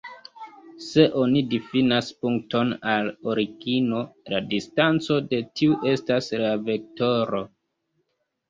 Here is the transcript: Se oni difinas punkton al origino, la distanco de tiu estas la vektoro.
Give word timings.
Se 0.83 1.03
oni 1.23 1.41
difinas 1.51 2.07
punkton 2.21 2.71
al 2.93 3.11
origino, 3.33 3.99
la 4.35 4.41
distanco 4.55 5.19
de 5.35 5.43
tiu 5.61 5.79
estas 5.93 6.31
la 6.47 6.53
vektoro. 6.71 7.45